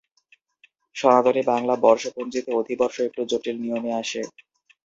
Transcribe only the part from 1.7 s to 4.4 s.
বর্ষপঞ্জিতে অধিবর্ষ একটু জটিল নিয়মে আসে।